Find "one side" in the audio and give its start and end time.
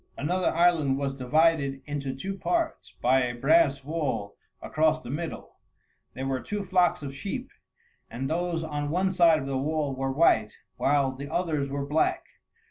8.89-9.37